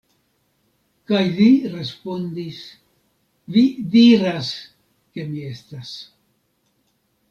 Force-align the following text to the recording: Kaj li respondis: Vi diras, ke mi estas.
Kaj 1.11 1.21
li 1.39 1.49
respondis: 1.75 2.63
Vi 3.59 3.65
diras, 3.99 4.53
ke 5.15 5.31
mi 5.33 5.49
estas. 5.55 5.97